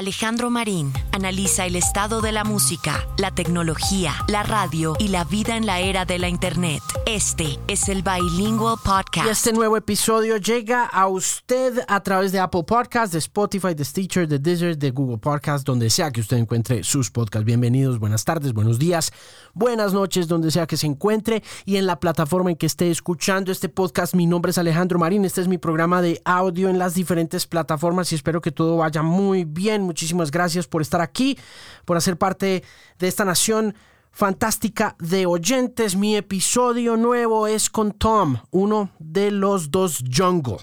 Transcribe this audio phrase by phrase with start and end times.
[0.00, 5.58] Alejandro Marín analiza el estado de la música, la tecnología, la radio y la vida
[5.58, 6.80] en la era de la Internet.
[7.04, 9.26] Este es el Bilingual Podcast.
[9.26, 13.84] Y este nuevo episodio llega a usted a través de Apple Podcasts, de Spotify, de
[13.84, 17.44] Stitcher, de Deezer, de Google Podcasts, donde sea que usted encuentre sus podcasts.
[17.44, 19.12] Bienvenidos, buenas tardes, buenos días,
[19.52, 23.52] buenas noches, donde sea que se encuentre y en la plataforma en que esté escuchando
[23.52, 24.14] este podcast.
[24.14, 28.12] Mi nombre es Alejandro Marín, este es mi programa de audio en las diferentes plataformas
[28.12, 29.89] y espero que todo vaya muy bien.
[29.90, 31.36] Muchísimas gracias por estar aquí,
[31.84, 32.62] por hacer parte
[33.00, 33.74] de esta nación
[34.12, 35.96] fantástica de oyentes.
[35.96, 40.58] Mi episodio nuevo es con Tom, uno de los dos Jungle,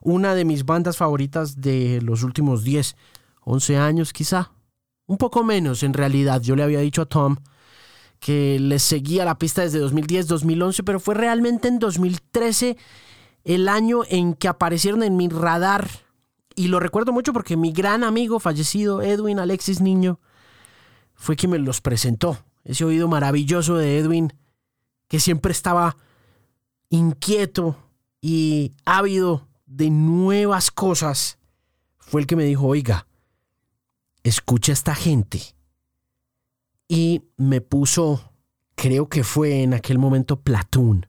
[0.00, 2.96] una de mis bandas favoritas de los últimos 10,
[3.44, 4.50] 11 años quizá.
[5.06, 6.40] Un poco menos en realidad.
[6.40, 7.36] Yo le había dicho a Tom
[8.18, 12.76] que les seguía la pista desde 2010, 2011, pero fue realmente en 2013
[13.44, 15.88] el año en que aparecieron en mi radar.
[16.54, 20.20] Y lo recuerdo mucho porque mi gran amigo fallecido, Edwin Alexis Niño,
[21.14, 24.32] fue quien me los presentó ese oído maravilloso de Edwin,
[25.08, 25.96] que siempre estaba
[26.90, 27.76] inquieto
[28.20, 31.38] y ávido de nuevas cosas,
[31.98, 33.06] fue el que me dijo, oiga,
[34.22, 35.40] escucha a esta gente.
[36.88, 38.32] Y me puso,
[38.74, 41.06] creo que fue en aquel momento Platoon.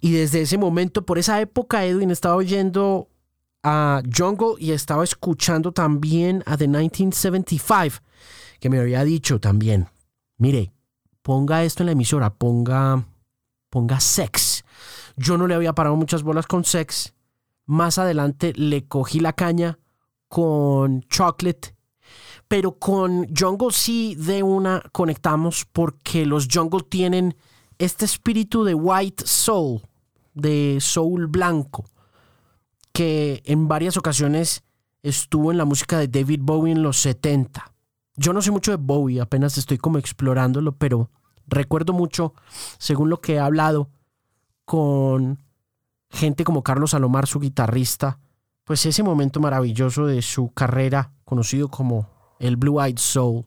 [0.00, 3.08] Y desde ese momento, por esa época, Edwin estaba oyendo
[3.70, 8.02] a Jungle y estaba escuchando también a The 1975,
[8.60, 9.88] que me había dicho también,
[10.38, 10.72] mire,
[11.20, 13.04] ponga esto en la emisora, ponga,
[13.68, 14.64] ponga sex.
[15.18, 17.12] Yo no le había parado muchas bolas con sex.
[17.66, 19.78] Más adelante le cogí la caña
[20.28, 21.76] con chocolate.
[22.48, 27.36] Pero con Jungle sí de una conectamos porque los Jungle tienen
[27.76, 29.82] este espíritu de white soul,
[30.32, 31.84] de soul blanco,
[32.98, 34.64] que en varias ocasiones
[35.04, 37.72] estuvo en la música de David Bowie en los 70
[38.18, 41.08] yo no sé mucho de Bowie, apenas estoy como explorándolo, pero
[41.46, 42.34] recuerdo mucho,
[42.76, 43.90] según lo que he hablado
[44.64, 45.38] con
[46.10, 48.18] gente como Carlos Salomar, su guitarrista,
[48.64, 52.08] pues ese momento maravilloso de su carrera, conocido como
[52.40, 53.44] el Blue Eyed Soul,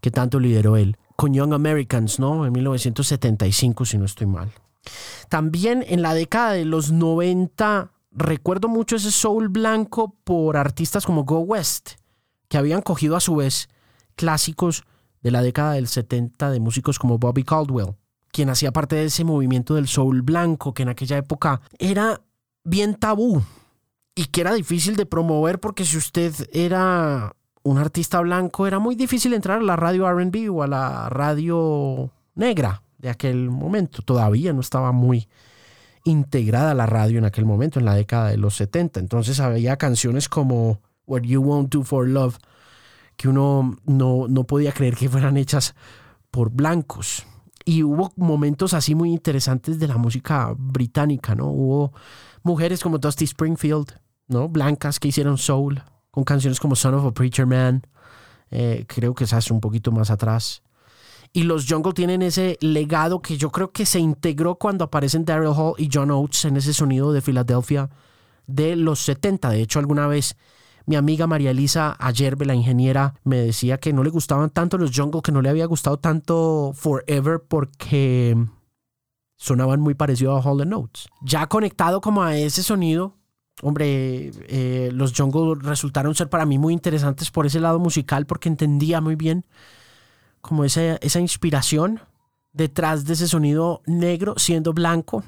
[0.00, 2.46] que tanto lideró él, con Young Americans, ¿no?
[2.46, 4.52] En 1975, si no estoy mal.
[5.28, 11.24] También en la década de los 90, recuerdo mucho ese soul blanco por artistas como
[11.24, 11.92] Go West,
[12.48, 13.68] que habían cogido a su vez
[14.16, 14.84] clásicos
[15.22, 17.96] de la década del 70 de músicos como Bobby Caldwell,
[18.32, 22.20] quien hacía parte de ese movimiento del soul blanco que en aquella época era
[22.64, 23.42] bien tabú
[24.14, 28.94] y que era difícil de promover porque si usted era un artista blanco era muy
[28.94, 34.02] difícil entrar a la radio RB o a la radio negra de aquel momento.
[34.02, 35.28] Todavía no estaba muy
[36.04, 39.00] integrada la radio en aquel momento, en la década de los 70.
[39.00, 42.38] Entonces había canciones como What You Won't Do for Love
[43.16, 45.74] que uno no, no podía creer que fueran hechas
[46.30, 47.26] por blancos.
[47.64, 51.48] Y hubo momentos así muy interesantes de la música británica, ¿no?
[51.48, 51.92] Hubo
[52.42, 54.48] mujeres como Dusty Springfield, ¿no?
[54.48, 57.86] Blancas que hicieron soul, con canciones como Son of a Preacher Man,
[58.50, 60.62] eh, creo que se hace un poquito más atrás.
[61.32, 65.52] Y los Jungle tienen ese legado que yo creo que se integró cuando aparecen Daryl
[65.56, 67.88] Hall y John Oates en ese sonido de Filadelfia
[68.46, 69.50] de los 70.
[69.50, 70.36] De hecho, alguna vez
[70.86, 74.90] mi amiga María Elisa ayer, la ingeniera, me decía que no le gustaban tanto los
[74.92, 78.36] Jungle, que no le había gustado tanto Forever porque
[79.36, 81.06] sonaban muy parecido a Hall Notes.
[81.22, 83.14] Ya conectado como a ese sonido,
[83.62, 88.48] hombre, eh, los Jungle resultaron ser para mí muy interesantes por ese lado musical porque
[88.48, 89.46] entendía muy bien
[90.40, 92.00] como esa, esa inspiración
[92.52, 95.24] detrás de ese sonido negro siendo blanco.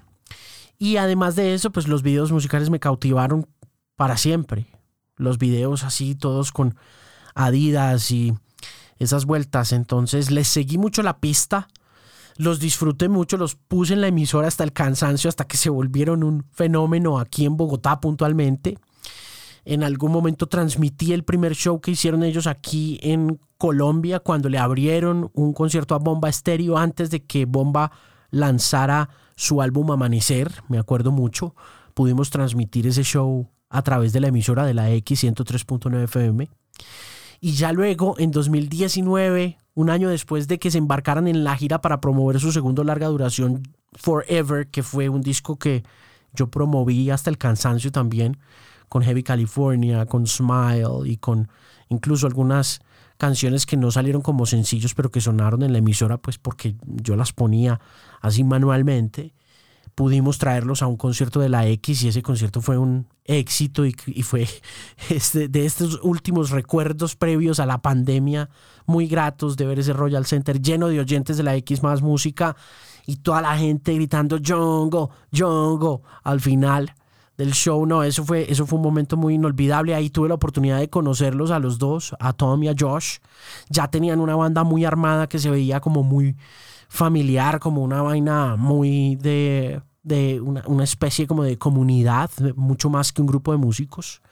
[0.78, 3.47] Y además de eso, pues los videos musicales me cautivaron
[3.97, 4.67] para siempre
[5.17, 6.77] los videos así, todos con
[7.34, 8.34] Adidas y
[8.99, 9.73] esas vueltas.
[9.73, 11.69] Entonces les seguí mucho la pista,
[12.37, 16.25] los disfruté mucho, los puse en la emisora hasta el cansancio, hasta que se volvieron
[16.25, 18.79] un fenómeno aquí en Bogotá puntualmente.
[19.65, 24.59] En algún momento transmití el primer show que hicieron ellos aquí en Colombia cuando le
[24.59, 27.93] abrieron un concierto a Bomba Estéreo antes de que Bomba
[28.31, 31.55] lanzara su álbum Amanecer, me acuerdo mucho.
[31.94, 36.49] Pudimos transmitir ese show a través de la emisora de la X 103.9 FM.
[37.41, 41.81] Y ya luego, en 2019, un año después de que se embarcaran en la gira
[41.81, 43.62] para promover su segundo larga duración,
[43.94, 45.82] Forever, que fue un disco que
[46.35, 48.38] yo promoví hasta el cansancio también,
[48.93, 51.49] con Heavy California, con Smile y con
[51.89, 52.83] incluso algunas
[53.17, 57.17] canciones que no salieron como sencillos, pero que sonaron en la emisora, pues porque yo
[57.17, 57.81] las ponía
[58.21, 59.33] así manualmente.
[59.94, 63.94] Pudimos traerlos a un concierto de la X y ese concierto fue un éxito y,
[63.94, 64.47] fue
[65.09, 68.50] este, de estos últimos recuerdos previos a la pandemia
[68.85, 72.56] muy gratos de ver ese Royal Center lleno de oyentes de la X más música
[73.06, 76.95] y toda la gente gritando Jongo, Jongo al final
[77.43, 77.85] del show.
[77.87, 79.94] No, eso fue, eso fue un momento muy inolvidable.
[79.94, 83.19] Ahí tuve la oportunidad de conocerlos a los dos, a Tom y a Josh.
[83.69, 86.37] Ya tenían una banda muy armada que se veía como muy
[86.89, 93.12] familiar, como una vaina muy de, de una, una especie como de comunidad, mucho más
[93.12, 94.23] que un grupo de músicos.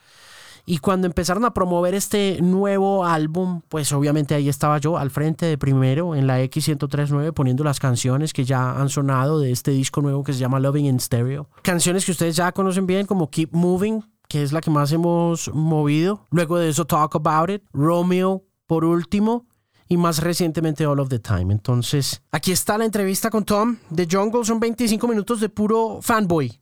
[0.71, 5.45] Y cuando empezaron a promover este nuevo álbum, pues obviamente ahí estaba yo al frente
[5.45, 10.01] de primero en la X1039 poniendo las canciones que ya han sonado de este disco
[10.01, 11.49] nuevo que se llama Loving in Stereo.
[11.61, 15.53] Canciones que ustedes ya conocen bien como Keep Moving, que es la que más hemos
[15.53, 16.25] movido.
[16.31, 19.47] Luego de eso Talk About It, Romeo por último
[19.89, 21.51] y más recientemente All of the Time.
[21.51, 24.45] Entonces, aquí está la entrevista con Tom de Jungle.
[24.45, 26.60] Son 25 minutos de puro fanboy.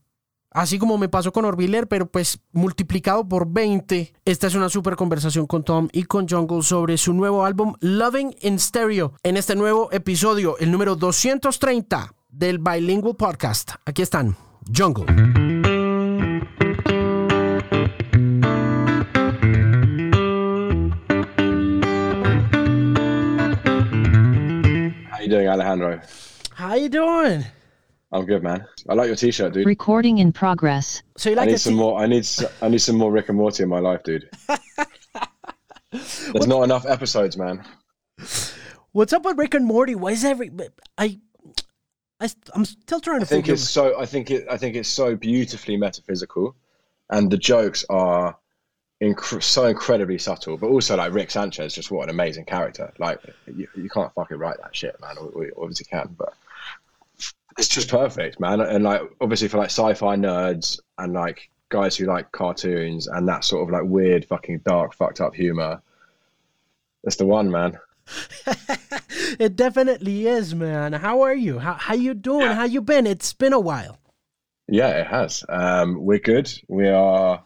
[0.52, 4.14] Así como me pasó con Orviller, pero pues multiplicado por 20.
[4.26, 8.36] Esta es una super conversación con Tom y con Jungle sobre su nuevo álbum Loving
[8.42, 9.14] in Stereo.
[9.22, 13.74] En este nuevo episodio, el número 230 del Bilingual Podcast.
[13.86, 14.36] Aquí están,
[14.76, 15.06] Jungle.
[25.12, 26.02] How you doing, Alejandro?
[26.56, 27.59] How you doing?
[28.12, 28.66] I'm good, man.
[28.88, 29.66] I like your T-shirt, dude.
[29.68, 31.04] Recording in progress.
[31.18, 32.00] So you like I need some t- more.
[32.00, 32.20] I need.
[32.20, 34.28] s- I need some more Rick and Morty in my life, dude.
[35.92, 37.64] There's not enough episodes, man.
[38.92, 39.96] What's up with Rick and Morty?
[39.96, 40.52] Why is every
[40.98, 41.20] I,
[42.20, 43.54] I I'm still trying to I think figure.
[43.56, 44.00] it's so.
[44.00, 44.46] I think it.
[44.50, 46.56] I think it's so beautifully metaphysical,
[47.10, 48.36] and the jokes are
[49.02, 50.58] inc- so incredibly subtle.
[50.58, 52.92] But also, like Rick Sanchez, just what an amazing character.
[53.00, 55.16] Like you, you can't fucking write that shit, man.
[55.36, 56.34] We, we obviously can, but
[57.58, 58.62] it's just perfect, man.
[58.62, 63.44] And like obviously for like sci-fi nerds and like guys who like cartoons and that
[63.44, 65.82] sort of like weird, fucking dark, fucked up humor.
[67.04, 67.80] That's the one, man.
[69.40, 70.94] it definitely is, man.
[70.94, 71.60] How are you?
[71.60, 72.42] How how you doing?
[72.42, 72.56] Yeah.
[72.56, 73.06] How you been?
[73.06, 74.00] It's been a while.
[74.68, 75.44] Yeah, it has.
[75.48, 76.52] Um, we're good.
[76.68, 77.44] We are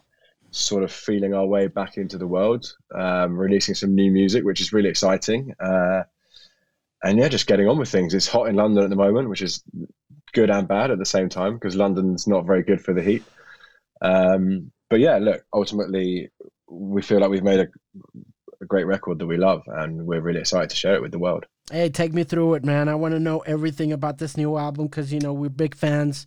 [0.50, 4.60] sort of feeling our way back into the world, um, releasing some new music, which
[4.60, 5.54] is really exciting.
[5.58, 6.02] Uh,
[7.04, 8.14] and yeah, just getting on with things.
[8.14, 9.62] It's hot in London at the moment, which is
[10.32, 13.22] good and bad at the same time because London's not very good for the heat.
[14.00, 16.30] Um, but yeah, look, ultimately,
[16.68, 17.68] we feel like we've made a,
[18.64, 21.18] a great record that we love, and we're really excited to share it with the
[21.18, 21.46] world.
[21.70, 22.88] Hey, take me through it, man.
[22.88, 26.26] I want to know everything about this new album because you know we're big fans.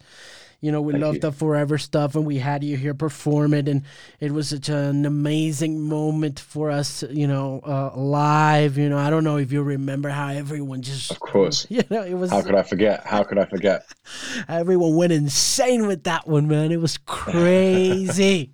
[0.61, 1.19] You know we Thank love you.
[1.21, 3.83] the Forever stuff, and we had you here perform it, and
[4.19, 7.03] it was such an amazing moment for us.
[7.03, 8.77] You know, uh, live.
[8.77, 11.67] You know, I don't know if you remember how everyone just, Of course.
[11.69, 13.05] you know, it was How could I forget?
[13.05, 13.85] How could I forget?
[14.47, 16.71] everyone went insane with that one, man.
[16.71, 18.51] It was crazy.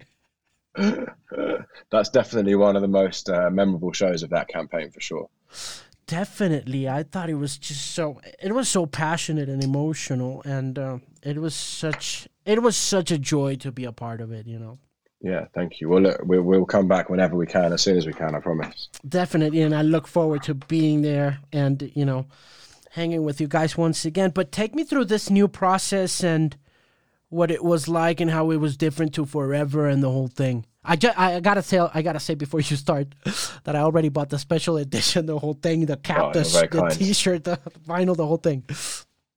[1.91, 5.29] That's definitely one of the most uh, memorable shows of that campaign for sure.
[6.07, 8.19] Definitely, I thought it was just so.
[8.41, 12.27] It was so passionate and emotional, and uh, it was such.
[12.45, 14.45] It was such a joy to be a part of it.
[14.45, 14.79] You know,
[15.21, 15.87] Yeah, thank you.
[15.87, 18.35] Well, look, we, we'll come back whenever we can, as soon as we can.
[18.35, 18.89] I promise.
[19.07, 22.25] definitely, and I look forward to being there and you know,
[22.91, 24.31] hanging with you guys once again.
[24.31, 26.57] But take me through this new process and
[27.33, 30.65] what it was like and how it was different to Forever and the whole thing.
[30.85, 33.07] I just, I gotta say, I gotta say before you start
[33.63, 36.89] that I already bought the special edition, the whole thing, the cap, Oh, the, you're
[36.89, 36.95] the.
[36.95, 38.63] T-shirt, the vinyl, the whole thing.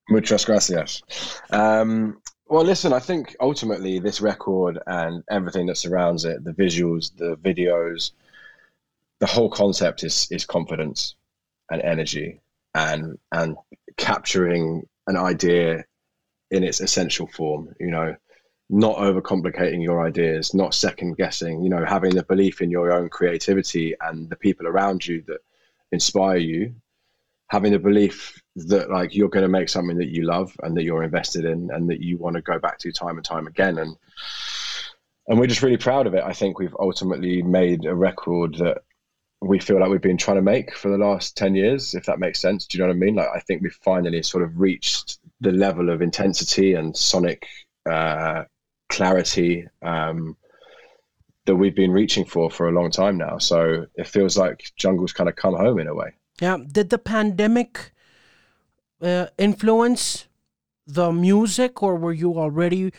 [0.08, 1.02] Muchas gracias.
[1.50, 7.10] Um, well, listen, I think ultimately this record and everything that surrounds it, the visuals,
[7.16, 8.12] the videos,
[9.18, 11.14] the whole concept is is confidence
[11.70, 12.40] and energy
[12.74, 13.56] and and
[13.96, 15.84] capturing an idea
[16.56, 18.16] in its essential form, you know,
[18.68, 23.08] not overcomplicating your ideas, not second guessing, you know, having the belief in your own
[23.08, 25.38] creativity and the people around you that
[25.92, 26.74] inspire you
[27.48, 30.82] having the belief that like you're going to make something that you love and that
[30.82, 33.78] you're invested in and that you want to go back to time and time again.
[33.78, 33.96] And
[35.28, 36.22] and we're just really proud of it.
[36.24, 38.78] I think we've ultimately made a record that
[39.40, 42.18] we feel like we've been trying to make for the last 10 years if that
[42.18, 42.66] makes sense.
[42.66, 43.14] Do you know what i mean?
[43.14, 47.46] Like i think we've finally sort of reached the level of intensity and sonic
[47.90, 48.44] uh,
[48.88, 50.36] clarity um,
[51.44, 55.12] that we've been reaching for for a long time now so it feels like jungle's
[55.12, 56.58] kind of come home in a way Yeah.
[56.70, 57.92] Did the pandemic
[59.00, 60.28] uh, influence
[60.86, 62.92] the music, or were you already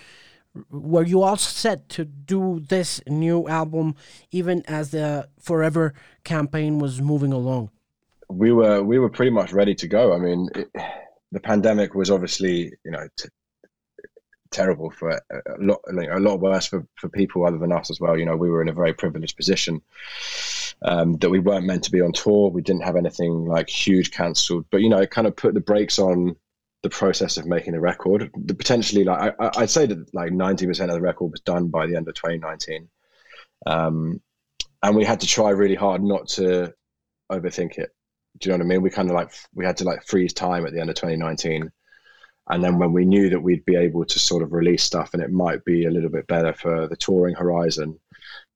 [0.71, 3.95] were you all set to do this new album
[4.31, 7.69] even as the Forever campaign was moving along?
[8.29, 10.13] we were we were pretty much ready to go.
[10.13, 10.67] I mean, it,
[11.31, 13.29] the pandemic was obviously you know t-
[14.51, 15.21] terrible for a
[15.59, 18.17] lot, a lot worse for, for people other than us as well.
[18.17, 19.81] You know, we were in a very privileged position
[20.81, 22.49] um, that we weren't meant to be on tour.
[22.49, 25.59] We didn't have anything like huge cancelled, but you know, it kind of put the
[25.59, 26.35] brakes on
[26.83, 28.31] the process of making the record.
[28.35, 31.69] The potentially, like I, I'd say that like ninety percent of the record was done
[31.69, 32.87] by the end of 2019,
[33.65, 34.21] um,
[34.83, 36.73] and we had to try really hard not to
[37.31, 37.89] overthink it.
[38.39, 38.81] Do you know what I mean?
[38.81, 41.71] We kind of like we had to like freeze time at the end of 2019
[42.49, 45.21] and then when we knew that we'd be able to sort of release stuff and
[45.21, 47.99] it might be a little bit better for the touring horizon,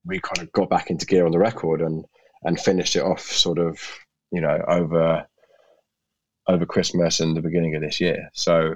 [0.05, 2.05] we kind of got back into gear on the record and
[2.43, 3.79] and finished it off sort of
[4.31, 5.27] you know over
[6.47, 8.29] over Christmas and the beginning of this year.
[8.33, 8.75] So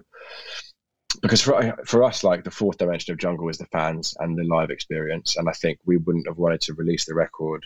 [1.22, 4.44] because for for us, like the fourth dimension of jungle is the fans and the
[4.44, 7.66] live experience, and I think we wouldn't have wanted to release the record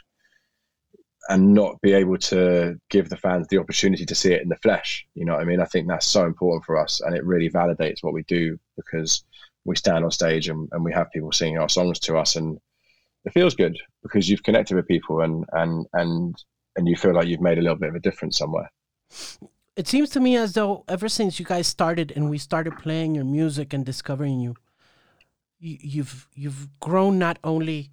[1.30, 4.56] and not be able to give the fans the opportunity to see it in the
[4.58, 5.06] flesh.
[5.14, 5.62] You know what I mean?
[5.62, 9.24] I think that's so important for us, and it really validates what we do because
[9.64, 12.60] we stand on stage and, and we have people singing our songs to us, and
[13.26, 16.44] it feels good because you've connected with people and and and
[16.76, 18.72] and you feel like you've made a little bit of a difference somewhere.
[19.76, 23.16] It seems to me as though ever since you guys started and we started playing
[23.16, 24.56] your music and discovering you,
[25.60, 27.92] you you've you've grown not only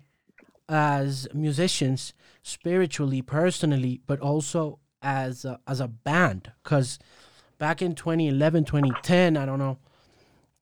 [0.69, 6.53] as musicians spiritually, personally, but also as a, as a band.
[6.63, 6.99] Because
[7.59, 9.79] back in 2011, 2010, I don't know,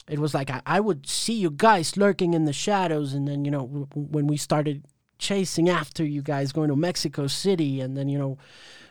[0.09, 3.45] it was like I, I would see you guys lurking in the shadows, and then
[3.45, 4.85] you know w- when we started
[5.19, 8.39] chasing after you guys, going to Mexico City, and then you know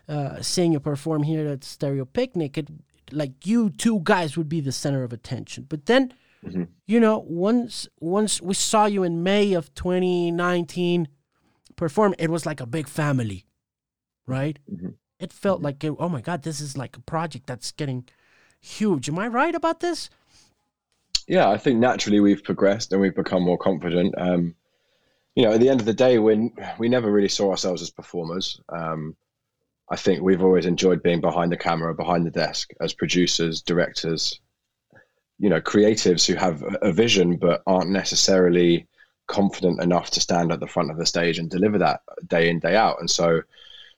[0.10, 2.70] uh, seeing you perform here at Stereo Picnic, it
[3.12, 5.68] like you two guys would be the center of attention.
[5.70, 6.64] But then, mm-hmm.
[6.86, 11.08] you know, once once we saw you in May of 2019
[11.76, 13.46] perform, it was like a big family,
[14.28, 14.60] right?
[14.72, 14.90] Mm-hmm.
[15.20, 15.86] It felt mm-hmm.
[15.86, 18.06] like, oh my God, this is like a project that's getting
[18.60, 19.10] huge.
[19.10, 20.10] Am I right about this?
[21.28, 24.14] Yeah, I think naturally we've progressed and we've become more confident.
[24.18, 24.56] Um,
[25.36, 27.90] you know, at the end of the day, when we never really saw ourselves as
[27.90, 29.16] performers, um,
[29.90, 34.40] I think we've always enjoyed being behind the camera, behind the desk, as producers, directors,
[35.44, 38.88] you know, creatives who have a vision but aren't necessarily
[39.28, 42.60] confident enough to stand at the front of the stage and deliver that day in
[42.60, 43.02] day out.
[43.02, 43.42] And so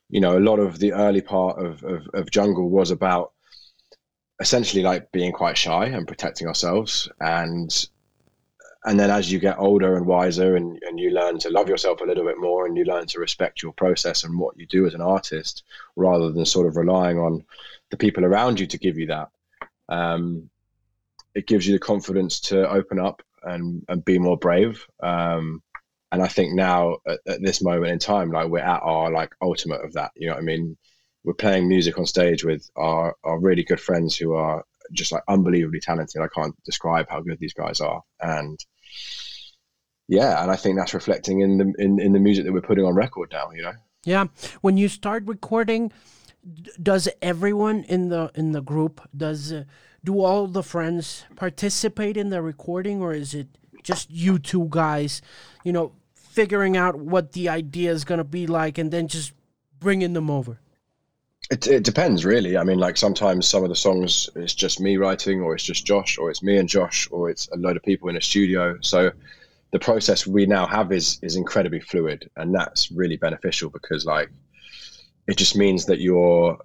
[0.09, 3.33] you know a lot of the early part of, of, of jungle was about
[4.39, 7.07] essentially like being quite shy and protecting ourselves.
[7.19, 7.89] And
[8.85, 12.01] and then as you get older and wiser and, and you learn to love yourself
[12.01, 14.87] a little bit more and you learn to respect your process and what you do
[14.87, 15.63] as an artist
[15.95, 17.45] rather than sort of relying on
[17.91, 19.29] the people around you to give you that
[19.89, 20.49] um,
[21.35, 24.85] it gives you the confidence to open up and and be more brave.
[25.03, 25.61] Um,
[26.11, 29.33] and I think now at, at, this moment in time, like we're at our like
[29.41, 30.11] ultimate of that.
[30.15, 30.77] You know what I mean?
[31.23, 34.63] We're playing music on stage with our our really good friends who are
[34.93, 36.21] just like unbelievably talented.
[36.21, 38.59] I can't describe how good these guys are, and
[40.07, 42.85] yeah, and I think that's reflecting in the in, in the music that we're putting
[42.85, 43.51] on record now.
[43.51, 43.73] You know?
[44.05, 44.25] Yeah.
[44.61, 45.91] When you start recording,
[46.81, 49.63] does everyone in the in the group does uh,
[50.05, 53.47] do all the friends participate in the recording or is it
[53.83, 55.21] just you two guys
[55.63, 59.33] you know figuring out what the idea is going to be like and then just
[59.79, 60.59] bringing them over?
[61.49, 62.57] It, it depends really.
[62.57, 65.85] I mean like sometimes some of the songs it's just me writing or it's just
[65.85, 68.77] josh or it's me and josh or it's a load of people in a studio.
[68.81, 69.11] So
[69.71, 74.29] the process we now have is is incredibly fluid and that's really beneficial because like
[75.27, 76.57] it just means that you're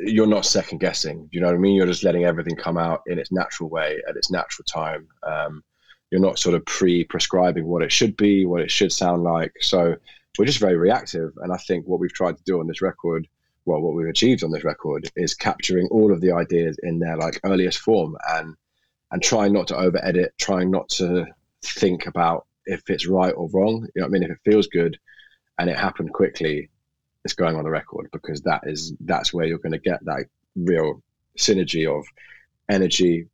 [0.00, 1.22] you're not second guessing.
[1.22, 1.74] Do you know what I mean?
[1.74, 5.08] You're just letting everything come out in its natural way at its natural time.
[5.22, 5.62] Um,
[6.10, 9.52] you're not sort of pre-prescribing what it should be, what it should sound like.
[9.60, 9.96] So
[10.38, 11.32] we're just very reactive.
[11.38, 13.26] And I think what we've tried to do on this record,
[13.64, 17.16] well, what we've achieved on this record is capturing all of the ideas in their
[17.16, 18.54] like earliest form and
[19.12, 21.26] and trying not to over edit, trying not to
[21.64, 23.86] think about if it's right or wrong.
[23.94, 24.22] You know what I mean?
[24.24, 24.98] If it feels good
[25.58, 26.70] and it happened quickly,
[27.26, 30.26] it's going on the record because that is that's where you're going to get that
[30.54, 31.02] real
[31.36, 32.06] synergy of
[32.70, 33.26] energy,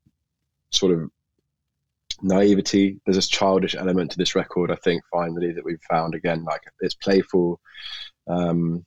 [0.71, 1.11] sort of
[2.23, 2.99] naivety.
[3.05, 6.43] There's this childish element to this record, I think, finally that we've found again.
[6.43, 7.61] Like it's playful.
[8.27, 8.87] Um,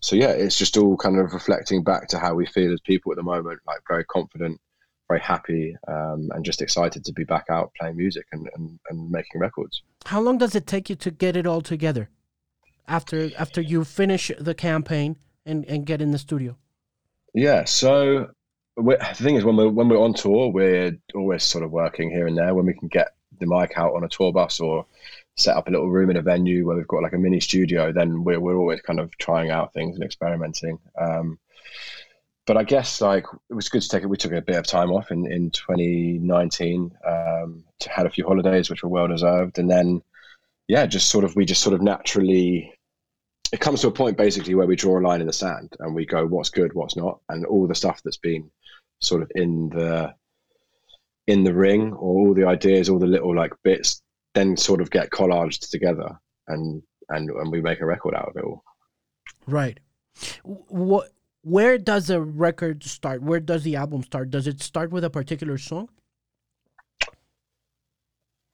[0.00, 3.10] so yeah, it's just all kind of reflecting back to how we feel as people
[3.10, 4.60] at the moment, like very confident,
[5.08, 9.10] very happy, um, and just excited to be back out playing music and, and, and
[9.10, 9.82] making records.
[10.06, 12.08] How long does it take you to get it all together?
[12.88, 16.56] After after you finish the campaign and and get in the studio?
[17.34, 18.30] Yeah, so
[18.76, 22.26] the thing is when we're when we're on tour, we're always sort of working here
[22.26, 24.86] and there when we can get the mic out on a tour bus or
[25.36, 27.92] set up a little room in a venue where we've got like a mini studio.
[27.92, 30.78] Then we're we're always kind of trying out things and experimenting.
[30.98, 31.38] Um,
[32.46, 34.08] but I guess like it was good to take it.
[34.08, 36.96] We took a bit of time off in in 2019.
[37.06, 40.02] Um, to had a few holidays, which were well deserved, and then
[40.68, 42.72] yeah, just sort of we just sort of naturally.
[43.52, 45.94] It comes to a point basically where we draw a line in the sand and
[45.94, 48.50] we go, what's good, what's not, and all the stuff that's been
[49.00, 50.14] sort of in the
[51.26, 54.02] in the ring, or all the ideas, all the little like bits,
[54.34, 56.08] then sort of get collaged together,
[56.48, 58.64] and and and we make a record out of it all.
[59.46, 59.78] Right.
[60.42, 61.10] What?
[61.44, 63.20] Where does a record start?
[63.20, 64.30] Where does the album start?
[64.30, 65.88] Does it start with a particular song?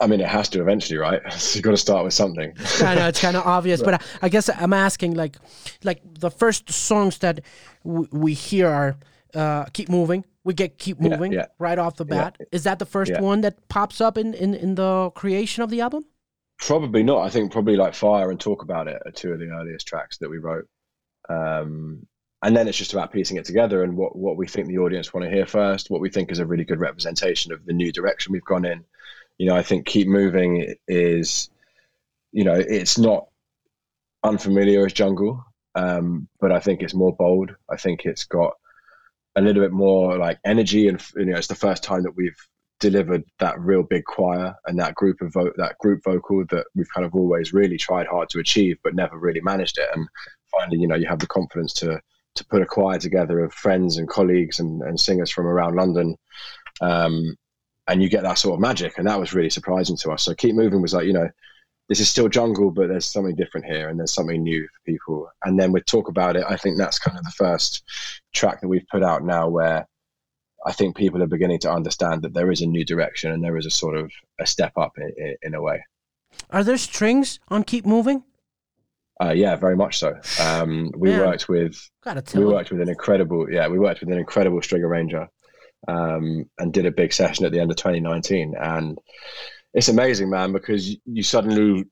[0.01, 1.21] I mean, it has to eventually, right?
[1.33, 2.55] So you've got to start with something.
[2.81, 5.37] I know it's kind of obvious, but I guess I'm asking, like,
[5.83, 7.41] like the first songs that
[7.85, 8.97] w- we hear are
[9.35, 11.47] uh, "Keep Moving." We get "Keep Moving" yeah.
[11.59, 12.37] right off the bat.
[12.39, 12.47] Yeah.
[12.53, 13.21] Is that the first Yeah.
[13.21, 16.05] one that pops up in, in in the creation of the album?
[16.59, 17.19] Probably not.
[17.23, 20.19] I think probably like Fire and Talk About It are two of the earliest tracks
[20.19, 20.67] that we wrote.
[21.29, 22.07] Um,
[22.43, 25.13] and then it's just about piecing it together and what, what we think the audience
[25.13, 27.93] want to hear first, what we think is a really good representation of the new
[27.93, 28.85] direction we've gone in.
[29.39, 31.51] You know, I think Keep Moving is,
[32.33, 33.27] you know, it's not
[34.25, 37.55] unfamiliar as Jungle, um, but I think it's more bold.
[37.71, 38.55] I think it's got
[39.37, 42.37] a little bit more like energy and, you know, it's the first time that we've
[42.81, 46.93] delivered that real big choir and that group of vo- that group vocal that we've
[46.95, 50.07] kind of always really tried hard to achieve but never really managed it and
[50.51, 52.01] finally you know you have the confidence to
[52.35, 56.17] to put a choir together of friends and colleagues and, and singers from around london
[56.81, 57.35] um,
[57.89, 60.35] and you get that sort of magic and that was really surprising to us so
[60.35, 61.29] keep moving was like you know
[61.89, 65.29] this is still jungle but there's something different here and there's something new for people
[65.45, 67.83] and then we talk about it i think that's kind of the first
[68.35, 69.87] track that we've put out now where
[70.67, 73.57] I think people are beginning to understand that there is a new direction and there
[73.57, 75.81] is a sort of a step up in, in, in a way.
[76.51, 78.25] Are there strings on "Keep Moving"?
[79.23, 80.19] Uh, yeah, very much so.
[80.43, 81.21] Um, we Yeah.
[81.21, 81.81] worked with
[82.41, 85.29] we worked with an incredible yeah we worked with an incredible string arranger
[85.87, 88.99] um, and did a big session at the end of 2019 and
[89.75, 91.85] it's amazing man because you suddenly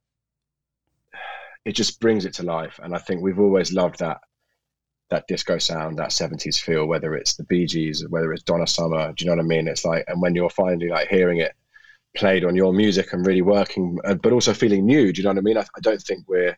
[1.67, 2.79] it just brings it to life.
[2.83, 4.21] And I think we've always loved that
[5.09, 9.13] that disco sound that 70s feel whether it's the Bee Gees whether it's Donna Summer
[9.13, 9.69] do you know what I mean?
[9.69, 11.53] It's like and when you're finally like hearing it
[12.17, 15.31] played on your music and really working uh, but also feeling new do you know
[15.31, 15.59] what I mean?
[15.59, 16.57] I, I don't think we're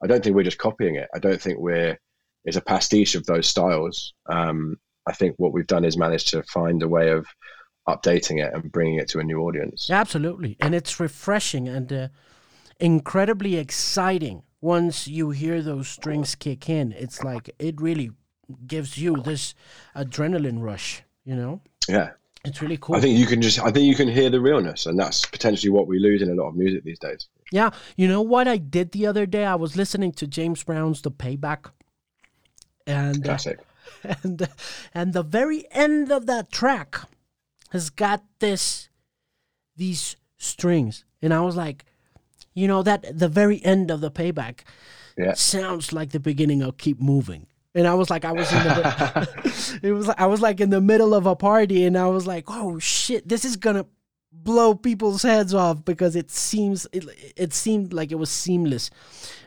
[0.00, 1.08] I don't think we're just copying it.
[1.12, 1.98] I don't think we're
[2.44, 4.14] it's a pastiche of those styles.
[4.30, 4.76] Um,
[5.08, 7.26] I think what we've done is managed to find a way of
[7.88, 9.90] updating it and bringing it to a new audience.
[9.90, 10.56] Absolutely.
[10.60, 12.08] And it's refreshing and uh,
[12.78, 16.92] incredibly exciting once you hear those strings kick in.
[16.92, 18.10] It's like it really
[18.66, 19.54] gives you this
[19.96, 21.60] adrenaline rush, you know?
[21.88, 22.10] Yeah,
[22.44, 22.96] It's really cool.
[22.96, 25.70] I think you can just I think you can hear the realness, and that's potentially
[25.70, 27.28] what we lose in a lot of music these days.
[27.50, 27.70] yeah.
[27.96, 29.44] You know what I did the other day?
[29.44, 31.70] I was listening to James Brown's The Payback.
[32.86, 33.58] And uh, Classic.
[34.22, 34.48] and
[34.94, 37.00] and the very end of that track
[37.70, 38.88] has got this
[39.76, 41.84] these strings and i was like
[42.54, 44.60] you know that the very end of the payback
[45.16, 45.34] Yeah.
[45.34, 49.78] sounds like the beginning of keep moving and i was like i was in the
[49.82, 52.44] it was i was like in the middle of a party and i was like
[52.48, 53.86] oh shit this is gonna
[54.30, 57.04] blow people's heads off because it seems it,
[57.36, 58.90] it seemed like it was seamless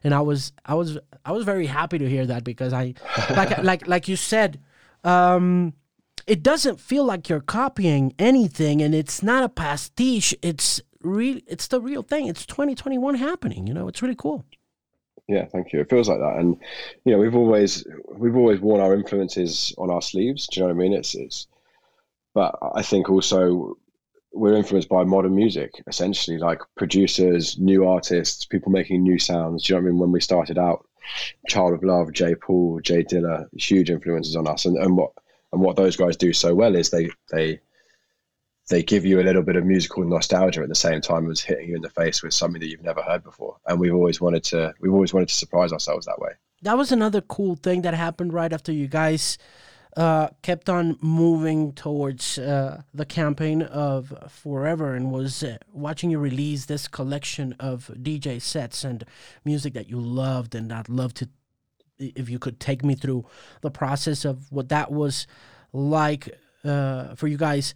[0.03, 2.93] and i was i was i was very happy to hear that because i
[3.29, 4.59] like like like you said
[5.03, 5.73] um
[6.27, 11.67] it doesn't feel like you're copying anything and it's not a pastiche it's real it's
[11.67, 14.43] the real thing it's 2021 happening you know it's really cool
[15.27, 15.79] Yeah, thank you.
[15.79, 16.57] It feels like that, and
[17.05, 20.47] you know, we've always we've always worn our influences on our sleeves.
[20.47, 20.93] Do you know what I mean?
[20.93, 21.47] It's it's,
[22.33, 23.77] but I think also
[24.33, 29.63] we're influenced by modern music, essentially, like producers, new artists, people making new sounds.
[29.63, 29.99] Do you know what I mean?
[29.99, 30.87] When we started out,
[31.47, 35.11] Child of Love, Jai Paul, Jay Dilla, huge influences on us, and, and what
[35.51, 37.59] and what those guys do so well is they they
[38.69, 41.69] they give you a little bit of musical nostalgia at the same time as hitting
[41.69, 43.57] you in the face with something that you've never heard before.
[43.65, 46.31] And we've always wanted to we've always wanted to surprise ourselves that way.
[46.61, 49.37] that was another cool thing that happened right after you guys
[49.97, 56.19] uh, kept on moving towards uh, the campaign of forever and was uh, watching you
[56.19, 59.03] release this collection of DJ sets and
[59.43, 61.29] music that you loved and I'd love to
[61.99, 63.25] if you could take me through
[63.61, 65.27] the process of what that was
[65.71, 67.75] like uh, for you guys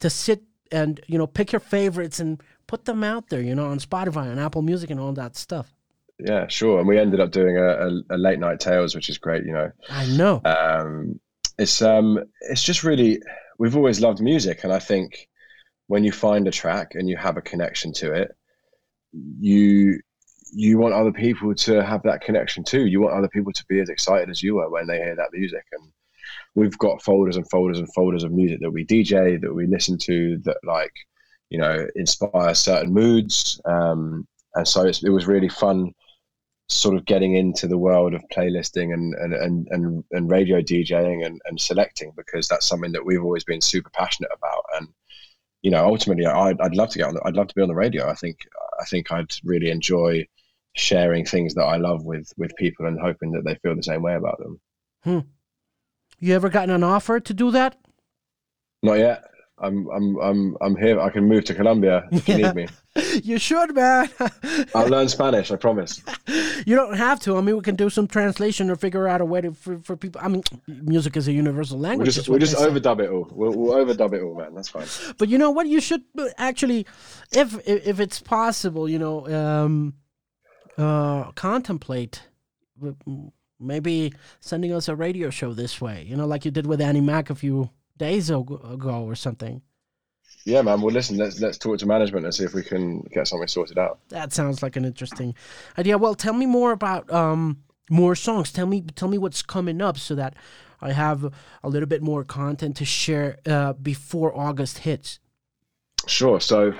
[0.00, 3.66] to sit and you know pick your favorites and put them out there you know
[3.66, 5.72] on Spotify and Apple Music and all that stuff
[6.18, 6.78] Yeah, sure.
[6.78, 9.44] And we ended up doing a, a, a late night tales, which is great.
[9.44, 11.18] You know, I know um,
[11.58, 13.20] it's um, it's just really
[13.58, 15.28] we've always loved music, and I think
[15.86, 18.30] when you find a track and you have a connection to it,
[19.12, 20.00] you
[20.52, 22.86] you want other people to have that connection too.
[22.86, 25.32] You want other people to be as excited as you were when they hear that
[25.32, 25.90] music, and
[26.54, 29.98] we've got folders and folders and folders of music that we DJ that we listen
[29.98, 30.92] to that like
[31.50, 33.60] you know inspire certain moods.
[33.64, 35.92] Um, and so it was really fun
[36.68, 41.24] sort of getting into the world of playlisting and and and and, and radio DJing
[41.24, 44.64] and, and selecting because that's something that we've always been super passionate about.
[44.76, 44.88] And
[45.62, 47.68] you know ultimately I'd, I'd love to get on the, I'd love to be on
[47.68, 48.08] the radio.
[48.08, 48.38] I think
[48.80, 50.26] I think I'd really enjoy
[50.76, 54.02] sharing things that I love with with people and hoping that they feel the same
[54.02, 54.60] way about them.
[55.02, 55.20] Hmm.
[56.18, 57.76] you ever gotten an offer to do that?
[58.82, 59.24] Not yet
[59.58, 61.00] I'm I'm I'm I'm here.
[61.00, 62.68] I can move to Colombia if you need me.
[63.24, 64.08] You should, man.
[64.74, 65.50] I'll learn Spanish.
[65.50, 66.00] I promise.
[66.66, 67.36] You don't have to.
[67.36, 69.96] I mean, we can do some translation or figure out a way to for, for
[69.96, 70.20] people.
[70.24, 72.06] I mean, music is a universal language.
[72.06, 73.28] We'll just, we'll just overdub it all.
[73.30, 74.54] We'll, we'll overdub it all, man.
[74.54, 74.86] That's fine.
[75.18, 75.66] But you know what?
[75.66, 76.04] You should
[76.38, 76.86] actually,
[77.32, 79.94] if if it's possible, you know, um,
[80.78, 82.22] uh, contemplate
[83.60, 86.04] maybe sending us a radio show this way.
[86.08, 89.62] You know, like you did with Annie Mac a few days ago or something.
[90.44, 90.82] Yeah, man.
[90.82, 91.16] Well, listen.
[91.16, 93.98] Let's let's talk to management and see if we can get something sorted out.
[94.10, 95.34] That sounds like an interesting
[95.78, 95.96] idea.
[95.96, 98.52] Well, tell me more about um, more songs.
[98.52, 100.34] Tell me tell me what's coming up so that
[100.82, 105.18] I have a little bit more content to share uh, before August hits.
[106.06, 106.40] Sure.
[106.40, 106.74] So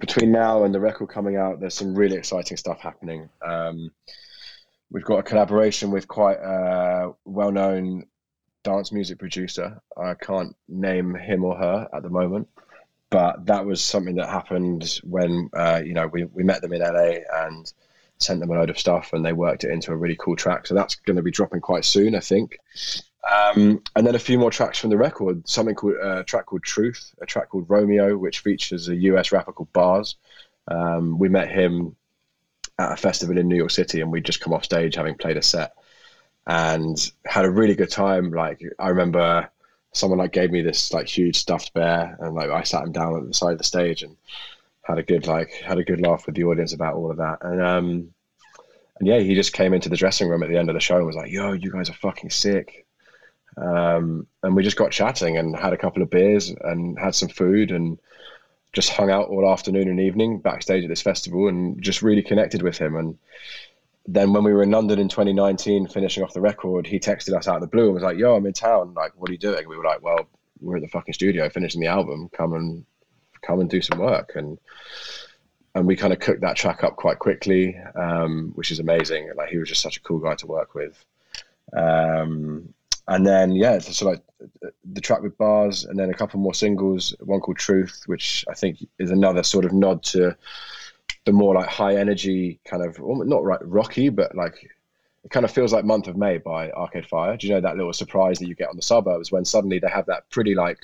[0.00, 3.28] between now and the record coming out, there's some really exciting stuff happening.
[3.46, 3.90] Um,
[4.90, 8.06] we've got a collaboration with quite a well-known
[8.62, 9.80] dance music producer.
[9.96, 12.48] I can't name him or her at the moment,
[13.10, 16.80] but that was something that happened when uh, you know we, we met them in
[16.80, 17.72] LA and
[18.18, 20.66] sent them a load of stuff and they worked it into a really cool track.
[20.66, 22.58] So that's going to be dropping quite soon, I think.
[23.30, 25.46] Um, and then a few more tracks from the record.
[25.48, 29.32] Something called uh, a track called Truth, a track called Romeo, which features a US
[29.32, 30.16] rapper called Bas.
[30.66, 31.94] Um, we met him
[32.78, 35.36] at a festival in New York City, and we'd just come off stage having played
[35.36, 35.72] a set
[36.48, 38.32] and had a really good time.
[38.32, 39.48] Like I remember
[39.92, 43.16] someone like gave me this like huge stuffed bear and like I sat him down
[43.16, 44.16] at the side of the stage and
[44.82, 47.38] had a good like had a good laugh with the audience about all of that.
[47.42, 48.14] And um
[48.98, 50.96] and yeah, he just came into the dressing room at the end of the show
[50.96, 52.84] and was like, "Yo, you guys are fucking sick."
[53.56, 57.28] Um, and we just got chatting and had a couple of beers and had some
[57.28, 57.98] food and
[58.72, 62.62] just hung out all afternoon and evening backstage at this festival and just really connected
[62.62, 63.18] with him and
[64.10, 67.46] then when we were in London in 2019, finishing off the record, he texted us
[67.46, 68.94] out of the blue and was like, "Yo, I'm in town.
[68.94, 70.26] Like, what are you doing?" We were like, "Well,
[70.60, 72.30] we're at the fucking studio finishing the album.
[72.32, 72.86] Come and
[73.42, 74.58] come and do some work." And
[75.74, 79.30] and we kind of cooked that track up quite quickly, um, which is amazing.
[79.36, 81.04] Like, he was just such a cool guy to work with.
[81.76, 82.72] Um,
[83.08, 84.22] and then yeah, so like
[84.90, 87.14] the track with Bas, and then a couple more singles.
[87.20, 90.34] One called Truth, which I think is another sort of nod to
[91.28, 94.54] the more like high energy kind of not right rocky, but like
[95.24, 97.36] it kind of feels like Month of May by Arcade Fire.
[97.36, 99.90] Do you know that little surprise that you get on the suburbs when suddenly they
[99.90, 100.78] have that pretty like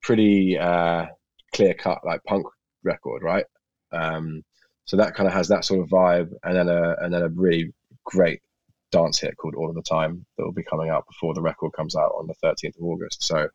[0.00, 1.04] pretty uh,
[1.54, 2.46] clear cut like punk
[2.82, 3.44] record, right?
[3.92, 4.42] Um,
[4.86, 7.28] so that kind of has that sort of vibe, and then a and then a
[7.28, 8.40] really great
[8.90, 11.74] dance hit called All of the Time that will be coming out before the record
[11.74, 13.22] comes out on the 13th of August.
[13.22, 13.50] So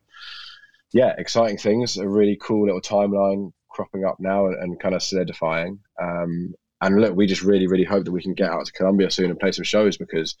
[0.92, 5.02] yeah, exciting things, a really cool little timeline cropping up now and, and kind of
[5.02, 5.78] solidifying.
[6.02, 9.08] Um, and look, we just really, really hope that we can get out to Colombia
[9.10, 10.34] soon and play some shows because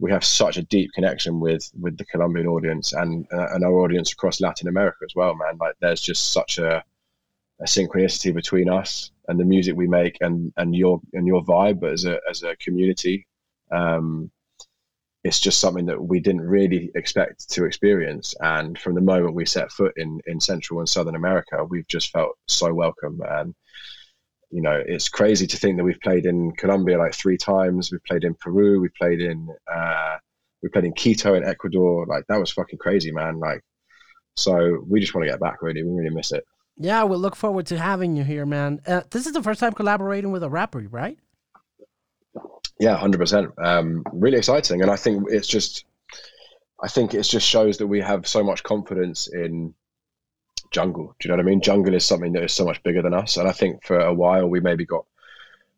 [0.00, 3.78] we have such a deep connection with with the Colombian audience and uh, and our
[3.84, 5.56] audience across Latin America as well, man.
[5.60, 6.82] Like there's just such a
[7.60, 11.82] a synchronicity between us and the music we make and and your and your vibe
[11.90, 13.26] as a as a community.
[13.70, 14.30] Um,
[15.26, 18.32] it's just something that we didn't really expect to experience.
[18.40, 22.10] And from the moment we set foot in, in Central and Southern America, we've just
[22.12, 23.20] felt so welcome.
[23.28, 23.52] And,
[24.52, 27.90] you know, it's crazy to think that we've played in Colombia like three times.
[27.90, 28.80] We've played in Peru.
[28.80, 30.18] We played in, uh,
[30.62, 32.06] we played in Quito in Ecuador.
[32.06, 33.40] Like that was fucking crazy, man.
[33.40, 33.62] Like,
[34.36, 35.82] so we just want to get back really.
[35.82, 36.44] We really miss it.
[36.76, 38.80] Yeah, we'll look forward to having you here, man.
[38.86, 41.18] Uh, this is the first time collaborating with a rapper, right?
[42.78, 44.12] Yeah, hundred um, percent.
[44.12, 45.84] Really exciting, and I think it's just,
[46.82, 49.74] I think it just shows that we have so much confidence in
[50.70, 51.14] jungle.
[51.18, 51.62] Do you know what I mean?
[51.62, 54.12] Jungle is something that is so much bigger than us, and I think for a
[54.12, 55.06] while we maybe got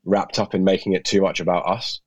[0.05, 2.01] wrapped up in making it too much about us,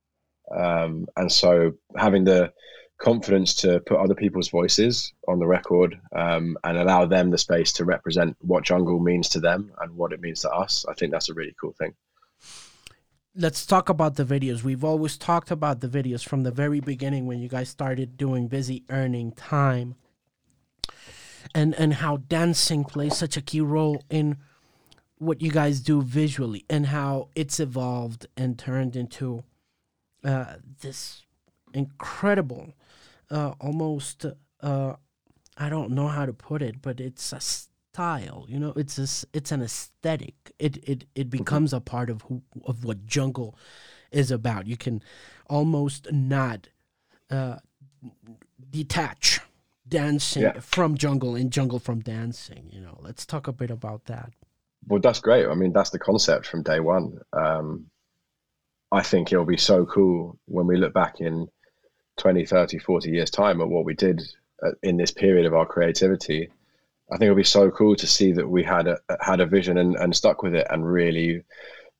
[0.54, 2.52] um, and so having the
[2.98, 7.72] confidence to put other people's voices on the record um, and allow them the space
[7.72, 10.84] to represent what jungle means to them and what it means to us.
[10.88, 11.94] I think that's a really cool thing
[13.34, 14.62] let's talk about the videos.
[14.62, 18.48] We've always talked about the videos from the very beginning when you guys started doing
[18.48, 19.94] Busy Earnin' time.
[21.54, 24.38] And and how dancing plays such a key role in
[25.18, 29.42] what you guys do visually and how it's evolved and turned into
[30.24, 31.22] uh, this
[31.74, 32.74] incredible
[33.30, 34.24] uh, almost
[34.60, 34.94] uh,
[35.56, 37.40] I don't know how to put it, but it's a
[37.92, 38.46] style.
[38.48, 40.52] You know, it's a, it's an aesthetic.
[40.58, 41.38] It it it mm-hmm.
[41.38, 43.56] becomes a part of who of what jungle
[44.10, 44.66] is about.
[44.66, 45.02] You can
[45.48, 46.68] almost not
[47.30, 47.56] uh,
[48.70, 49.40] detach
[49.88, 50.60] dancing yeah.
[50.60, 52.68] from jungle and jungle from dancing.
[52.72, 54.32] You know, let's talk a bit about that.
[54.88, 55.46] Well, that's great.
[55.46, 57.18] I mean, that's the concept from day one.
[57.32, 57.86] Um,
[58.90, 61.48] I think it'll be so cool when we look back in
[62.18, 64.22] 20, 30, 40 years' time at what we did
[64.62, 66.50] uh, in this period of our creativity.
[67.12, 69.76] I think it'll be so cool to see that we had a had a vision
[69.76, 71.44] and, and stuck with it and really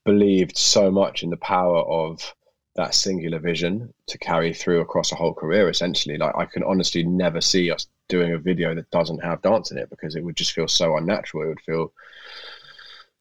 [0.05, 2.35] believed so much in the power of
[2.77, 6.16] that singular vision to carry through across a whole career essentially.
[6.16, 9.79] Like i can honestly never see us doing a video that doesn't have dance in
[9.79, 11.44] it because it would just feel so unnatural.
[11.44, 11.92] It would feel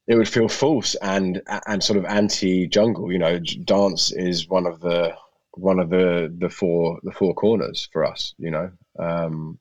[0.08, 4.66] it would feel false and and sort of anti jungle you know dance is one
[4.66, 5.14] of the
[5.56, 8.72] one of the the four the four corners for us you know?
[8.98, 9.60] Um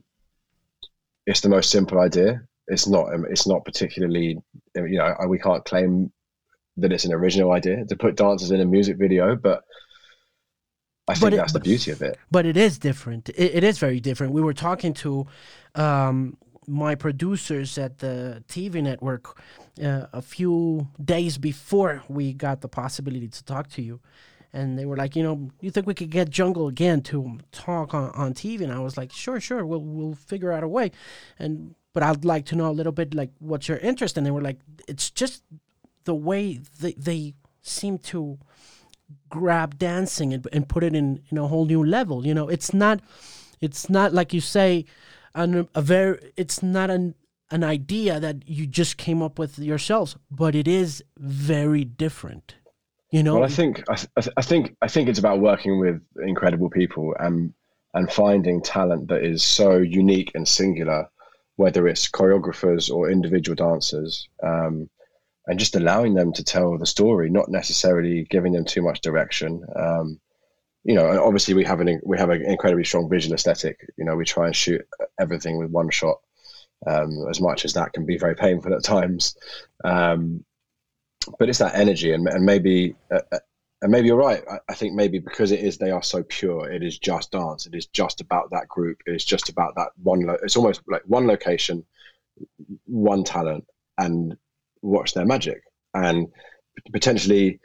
[1.30, 4.38] it's the most simple idea it's not it's not particularly
[4.74, 6.12] you know we can't claim
[6.80, 9.64] that it's an original idea to put dancers in a music video, but
[11.08, 12.18] I think it, that's the beauty of it.
[12.30, 13.28] But it is different.
[13.30, 14.32] It, it is very different.
[14.32, 15.26] We were talking to
[15.74, 19.40] um, my producers at the TV network
[19.82, 24.00] uh, a few days before we got the possibility to talk to you.
[24.52, 27.94] And they were like, you know, you think we could get Jungle again to talk
[27.94, 28.62] on, on TV?
[28.62, 30.90] And I was like, sure, sure, we'll we'll figure out a way.
[31.38, 34.16] And but I'd like to know a little bit like what's your interest.
[34.16, 34.58] And they were like,
[34.88, 35.42] it's just
[36.04, 38.38] the way they, they seem to
[39.28, 42.26] grab dancing and, and put it in, in a whole new level.
[42.26, 43.00] You know, it's not
[43.60, 44.86] it's not like you say
[45.34, 47.14] an, a very it's not an
[47.50, 52.54] an idea that you just came up with yourselves, but it is very different.
[53.10, 53.96] You know, well, I think I,
[54.36, 57.52] I think I think it's about working with incredible people and
[57.92, 61.08] and finding talent that is so unique and singular,
[61.56, 64.28] whether it's choreographers or individual dancers.
[64.42, 64.88] Um,
[65.46, 69.64] and just allowing them to tell the story, not necessarily giving them too much direction.
[69.74, 70.20] Um,
[70.84, 73.84] you know, obviously we have an we have an incredibly strong visual aesthetic.
[73.96, 74.86] You know, we try and shoot
[75.18, 76.18] everything with one shot,
[76.86, 79.36] um, as much as that can be very painful at times.
[79.84, 80.44] Um,
[81.38, 83.38] but it's that energy, and, and maybe uh, uh,
[83.82, 84.42] and maybe you're right.
[84.50, 86.70] I, I, think maybe because it is they are so pure.
[86.70, 87.66] It is just dance.
[87.66, 89.00] It is just about that group.
[89.06, 90.20] It is just about that one.
[90.20, 91.84] Lo- it's almost like one location,
[92.84, 93.64] one talent,
[93.98, 94.36] and
[94.82, 95.62] watch their magic
[95.94, 96.28] and
[96.92, 97.60] potentially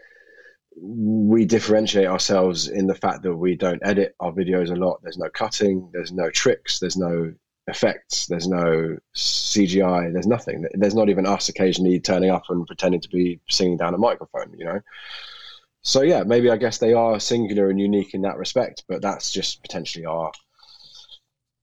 [0.77, 5.17] we differentiate ourselves in the fact that we don't edit our videos a lot there's
[5.17, 7.33] no cutting there's no tricks there's no
[7.67, 8.27] effects.
[8.27, 10.65] There's no cgi there's nothing.
[10.73, 14.53] There's not even us occasionally turning up and pretending to be singing down a microphone
[14.57, 14.81] you know?
[15.81, 19.31] So yeah maybe i guess they are singular and unique in that respect but that's
[19.31, 20.31] just potentially our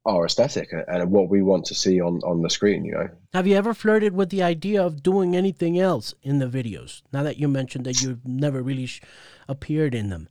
[0.04, 3.08] our aesthetic and what we want to see on on the screen you know?
[3.32, 7.02] Have you ever flirted with the idea of doing anything else in the videos?
[7.12, 9.00] Now that you mentioned that you've never really sh-
[9.48, 10.28] appeared in them.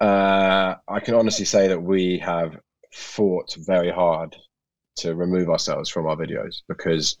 [0.00, 2.60] Uh, i can honestly say that we have
[2.92, 4.36] fought very hard
[4.96, 7.16] to remove ourselves from our videos because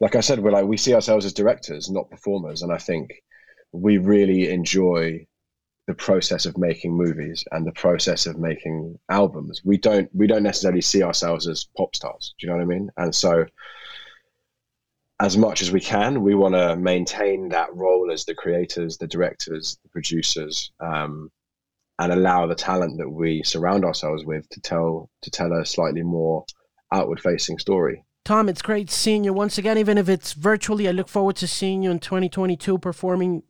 [0.00, 3.10] like i said we're like we see ourselves as directors not performers and i think
[3.72, 5.26] we really enjoy
[5.86, 9.62] the process of making movies and the process of making albums.
[9.64, 12.34] We don't we don't necessarily see ourselves as pop stars.
[12.38, 12.90] Do you know what I mean?
[12.96, 13.46] And so
[15.20, 19.06] as much as we can, we want to maintain that role as the creators, the
[19.06, 21.30] directors, the producers, um,
[21.98, 26.02] and allow the talent that we surround ourselves with to tell to tell a slightly
[26.02, 26.44] more
[26.92, 28.04] outward facing story.
[28.24, 30.86] Tom, it's great seeing you once again, even if it's virtually.
[30.88, 33.42] I look forward to seeing you in 2022 performing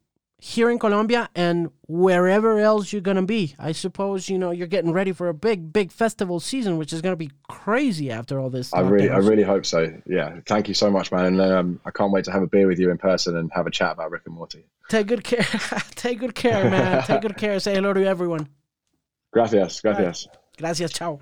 [0.44, 3.54] here in Colombia and wherever else you're going to be.
[3.60, 7.00] I suppose, you know, you're getting ready for a big, big festival season, which is
[7.00, 8.74] going to be crazy after all this.
[8.74, 9.92] I really, I really hope so.
[10.04, 10.40] Yeah.
[10.46, 11.26] Thank you so much, man.
[11.26, 13.68] And um, I can't wait to have a beer with you in person and have
[13.68, 14.64] a chat about Rick and Morty.
[14.88, 15.44] Take good care.
[15.94, 17.04] Take good care, man.
[17.04, 17.60] Take good care.
[17.60, 18.48] Say hello to everyone.
[19.32, 19.80] Gracias.
[19.80, 20.26] Gracias.
[20.26, 20.58] Right.
[20.58, 20.92] Gracias.
[20.92, 21.20] Ciao.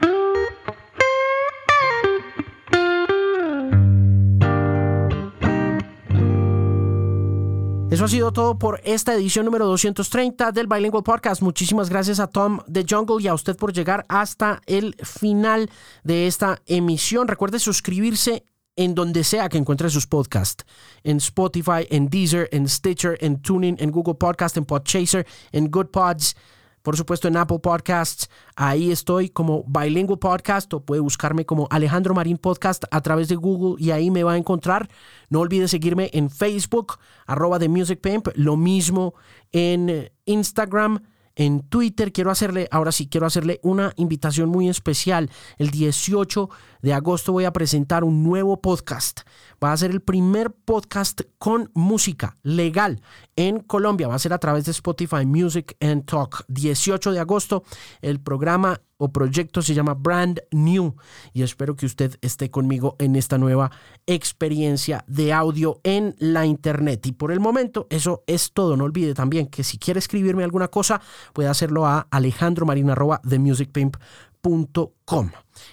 [8.00, 11.42] Eso ha sido todo por esta edición número 230 del Bilingual Podcast.
[11.42, 15.68] Muchísimas gracias a Tom de Jungle y a usted por llegar hasta el final
[16.02, 17.28] de esta emisión.
[17.28, 20.64] Recuerde suscribirse en donde sea que encuentre sus podcasts.
[21.04, 25.88] En Spotify, en Deezer, en Stitcher, en Tuning, en Google Podcast, en Podchaser, en Good
[25.88, 26.36] Pods
[26.82, 28.28] por supuesto en Apple Podcasts.
[28.56, 33.36] Ahí estoy como Bilingual Podcast o puede buscarme como Alejandro Marín Podcast a través de
[33.36, 34.88] Google y ahí me va a encontrar.
[35.28, 39.14] No olvide seguirme en Facebook, arroba de Music Pimp, lo mismo
[39.52, 41.02] en Instagram
[41.36, 42.12] en Twitter.
[42.12, 45.30] Quiero hacerle, ahora sí, quiero hacerle una invitación muy especial.
[45.58, 46.50] El 18
[46.82, 49.20] de agosto voy a presentar un nuevo podcast.
[49.62, 53.02] Va a ser el primer podcast con música legal
[53.36, 54.08] en Colombia.
[54.08, 56.44] Va a ser a través de Spotify Music and Talk.
[56.48, 57.64] 18 de agosto,
[58.00, 60.94] el programa o proyecto se llama Brand New
[61.32, 63.70] y espero que usted esté conmigo en esta nueva
[64.06, 67.06] experiencia de audio en la internet.
[67.06, 68.76] Y por el momento eso es todo.
[68.76, 71.00] No olvide también que si quiere escribirme alguna cosa
[71.32, 74.00] puede hacerlo a alejandromarin.themusicpimp.com.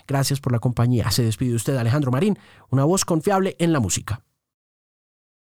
[0.08, 1.12] Gracias por la compañía.
[1.12, 2.38] Se despide usted Alejandro Marín,
[2.70, 4.24] una voz confiable en la música.